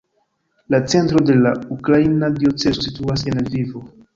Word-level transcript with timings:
La 0.73 0.79
centro 0.93 1.21
de 1.23 1.35
la 1.43 1.53
ukraina 1.75 2.33
diocezo 2.41 2.89
situas 2.89 3.29
en 3.33 3.39
Lvivo. 3.47 3.89